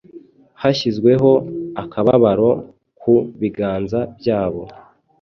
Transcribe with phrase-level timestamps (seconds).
[0.61, 1.31] hashyizweho
[1.83, 2.49] akababaro
[2.99, 4.63] ku biganza byabo